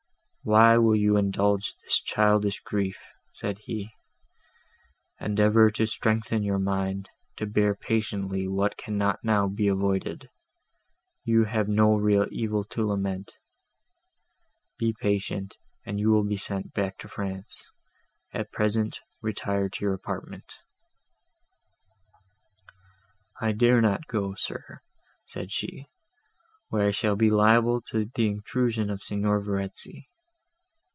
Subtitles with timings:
[0.43, 2.97] "Why will you indulge this childish grief?"
[3.31, 3.91] said he.
[5.19, 10.31] "Endeavour to strengthen your mind, to bear patiently what cannot now be avoided;
[11.23, 13.33] you have no real evil to lament;
[14.79, 17.69] be patient, and you will be sent back to France.
[18.33, 20.51] At present retire to your apartment."
[23.39, 24.81] "I dare not go, sir,"
[25.23, 25.85] said she,
[26.69, 30.07] "where I shall be liable to the intrusion of Signor Verezzi."